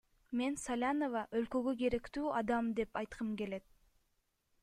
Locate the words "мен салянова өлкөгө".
0.39-1.73